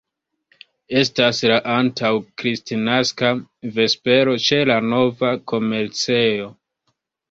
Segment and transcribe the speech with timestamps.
[1.01, 3.31] Estas la antaŭ-Kristnaska
[3.79, 6.55] vespero ĉe la nova komercejo.